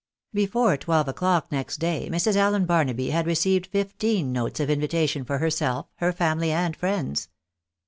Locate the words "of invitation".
4.59-5.23